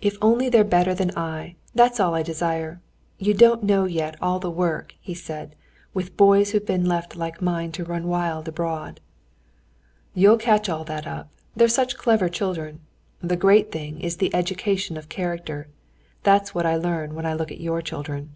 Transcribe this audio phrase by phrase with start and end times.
[0.00, 1.56] "If only they're better than I!
[1.74, 2.80] That's all I desire.
[3.18, 5.56] You don't know yet all the work," he said,
[5.92, 8.98] "with boys who've been left like mine to run wild abroad."
[10.14, 11.28] "You'll catch all that up.
[11.54, 12.80] They're such clever children.
[13.20, 15.68] The great thing is the education of character.
[16.22, 18.34] That's what I learn when I look at your children."